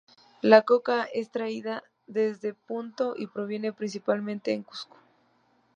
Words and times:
La 0.41 0.63
Coca 0.63 1.03
es 1.13 1.29
traída 1.29 1.83
desde 2.07 2.55
Puno 2.55 3.13
y 3.15 3.27
proviene 3.27 3.71
principalmente 3.71 4.49
de 4.49 4.63
Cusco. 4.63 4.97